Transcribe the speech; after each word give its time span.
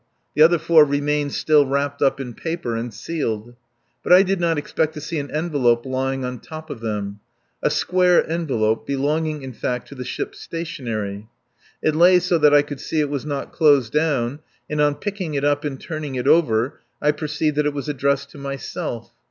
The 0.33 0.41
other 0.41 0.57
four 0.57 0.83
remained 0.83 1.31
still 1.31 1.63
wrapped 1.63 2.01
up 2.01 2.19
in 2.19 2.33
paper 2.33 2.75
and 2.75 2.91
sealed. 2.91 3.55
But 4.01 4.11
I 4.11 4.23
did 4.23 4.39
not 4.39 4.57
expect 4.57 4.95
to 4.95 4.99
see 4.99 5.19
an 5.19 5.29
envelope 5.29 5.85
lying 5.85 6.25
on 6.25 6.39
top 6.39 6.71
of 6.71 6.79
them. 6.79 7.19
A 7.61 7.69
square 7.69 8.27
envelope, 8.27 8.87
belonging, 8.87 9.43
in 9.43 9.53
fact, 9.53 9.87
to 9.89 9.93
the 9.93 10.03
ship's 10.03 10.39
stationery. 10.39 11.29
It 11.83 11.95
lay 11.95 12.17
so 12.17 12.39
that 12.39 12.51
I 12.51 12.63
could 12.63 12.79
see 12.79 12.99
it 12.99 13.11
was 13.11 13.27
not 13.27 13.51
closed 13.51 13.93
down, 13.93 14.39
and 14.67 14.81
on 14.81 14.95
picking 14.95 15.35
it 15.35 15.43
up 15.45 15.63
and 15.63 15.79
turning 15.79 16.15
it 16.15 16.27
over 16.27 16.79
I 16.99 17.11
perceived 17.11 17.55
that 17.57 17.67
it 17.67 17.73
was 17.75 17.87
addressed 17.87 18.31
to 18.31 18.39
myself. 18.39 19.11